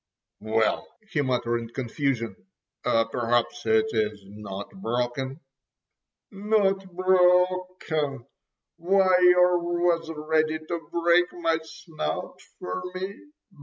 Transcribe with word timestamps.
"Well," 0.39 0.87
he 1.11 1.21
muttered 1.21 1.57
in 1.59 1.69
confusion, 1.69 2.35
"perhaps 2.83 3.67
it 3.67 3.85
is 3.91 4.23
not 4.25 4.71
broken." 4.81 5.41
"Not 6.31 6.91
broken! 6.91 8.25
Why 8.77 9.15
yer 9.21 9.59
was 9.59 10.09
ready 10.09 10.57
to 10.57 10.89
break 10.91 11.31
my 11.33 11.59
snout 11.61 12.39
for 12.57 12.81
me. 12.95 13.13